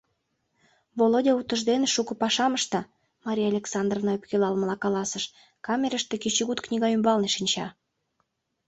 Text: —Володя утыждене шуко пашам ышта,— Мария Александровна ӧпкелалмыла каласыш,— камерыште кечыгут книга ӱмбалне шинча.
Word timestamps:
—Володя 0.97 1.33
утыждене 1.39 1.87
шуко 1.95 2.13
пашам 2.21 2.51
ышта,— 2.59 2.81
Мария 3.25 3.47
Александровна 3.53 4.11
ӧпкелалмыла 4.17 4.75
каласыш,— 4.83 5.23
камерыште 5.65 6.15
кечыгут 6.23 6.59
книга 6.65 6.87
ӱмбалне 6.95 7.29
шинча. 7.31 7.67